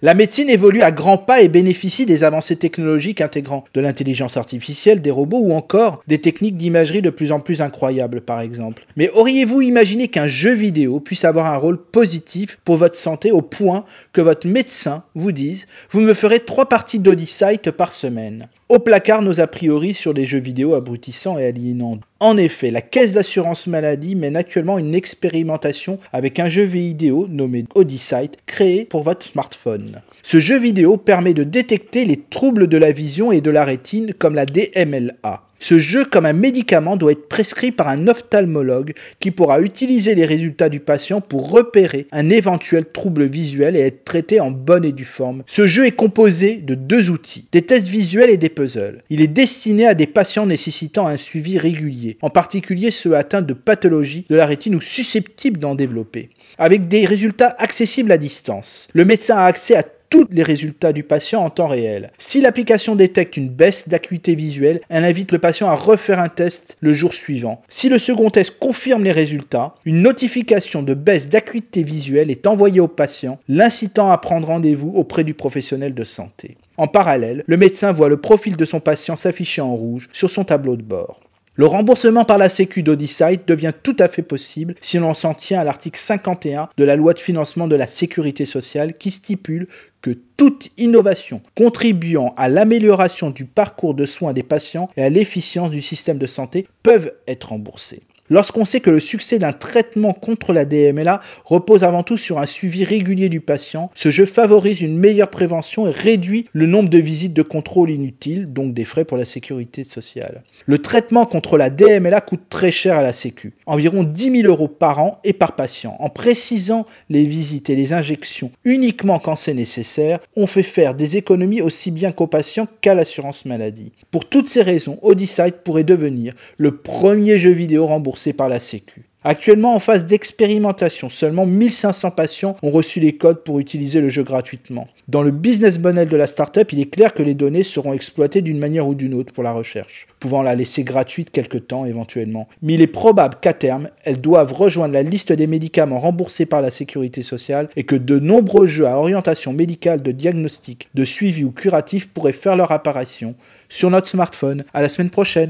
[0.00, 5.02] La médecine évolue à grands pas et bénéficie des avancées technologiques intégrant de l'intelligence artificielle,
[5.02, 8.86] des robots ou encore des techniques d'imagerie de plus en plus incroyables par exemple.
[8.94, 13.42] Mais auriez-vous imaginé qu'un jeu vidéo puisse avoir un rôle positif pour votre santé au
[13.42, 18.78] point que votre médecin vous dise vous me ferez trois parties d'Odyssey par semaine au
[18.78, 22.00] placard nos a priori sur les jeux vidéo abrutissants et aliénants.
[22.20, 27.64] En effet, la caisse d'assurance maladie mène actuellement une expérimentation avec un jeu vidéo nommé
[27.74, 30.02] Odyssey créé pour votre smartphone.
[30.22, 34.12] Ce jeu vidéo permet de détecter les troubles de la vision et de la rétine
[34.12, 35.47] comme la DMLA.
[35.60, 40.24] Ce jeu, comme un médicament, doit être prescrit par un ophtalmologue qui pourra utiliser les
[40.24, 44.92] résultats du patient pour repérer un éventuel trouble visuel et être traité en bonne et
[44.92, 45.42] due forme.
[45.46, 49.02] Ce jeu est composé de deux outils, des tests visuels et des puzzles.
[49.10, 53.54] Il est destiné à des patients nécessitant un suivi régulier, en particulier ceux atteints de
[53.54, 58.88] pathologies de la rétine ou susceptibles d'en développer, avec des résultats accessibles à distance.
[58.94, 62.10] Le médecin a accès à tous les résultats du patient en temps réel.
[62.18, 66.76] Si l'application détecte une baisse d'acuité visuelle, elle invite le patient à refaire un test
[66.80, 67.62] le jour suivant.
[67.68, 72.80] Si le second test confirme les résultats, une notification de baisse d'acuité visuelle est envoyée
[72.80, 76.56] au patient, l'incitant à prendre rendez-vous auprès du professionnel de santé.
[76.76, 80.44] En parallèle, le médecin voit le profil de son patient s'afficher en rouge sur son
[80.44, 81.20] tableau de bord.
[81.58, 85.58] Le remboursement par la Sécu d'Odyssey devient tout à fait possible si l'on s'en tient
[85.58, 89.66] à l'article 51 de la loi de financement de la sécurité sociale qui stipule
[90.00, 95.70] que toute innovation contribuant à l'amélioration du parcours de soins des patients et à l'efficience
[95.70, 98.02] du système de santé peuvent être remboursées.
[98.30, 102.46] Lorsqu'on sait que le succès d'un traitement contre la DMLA repose avant tout sur un
[102.46, 106.98] suivi régulier du patient, ce jeu favorise une meilleure prévention et réduit le nombre de
[106.98, 110.42] visites de contrôle inutiles, donc des frais pour la sécurité sociale.
[110.66, 114.68] Le traitement contre la DMLA coûte très cher à la Sécu, environ 10 000 euros
[114.68, 115.96] par an et par patient.
[115.98, 121.16] En précisant les visites et les injections uniquement quand c'est nécessaire, on fait faire des
[121.16, 123.92] économies aussi bien qu'aux patients qu'à l'assurance maladie.
[124.10, 129.04] Pour toutes ces raisons, Odyssey pourrait devenir le premier jeu vidéo remboursé par la Sécu.
[129.24, 134.22] Actuellement en phase d'expérimentation, seulement 1500 patients ont reçu les codes pour utiliser le jeu
[134.22, 134.86] gratuitement.
[135.08, 138.42] Dans le business model de la startup, il est clair que les données seront exploitées
[138.42, 142.48] d'une manière ou d'une autre pour la recherche, pouvant la laisser gratuite quelque temps éventuellement.
[142.62, 146.62] Mais il est probable qu'à terme, elles doivent rejoindre la liste des médicaments remboursés par
[146.62, 151.42] la sécurité sociale et que de nombreux jeux à orientation médicale, de diagnostic, de suivi
[151.42, 153.34] ou curatif pourraient faire leur apparition
[153.68, 154.64] sur notre smartphone.
[154.72, 155.46] À la semaine prochaine.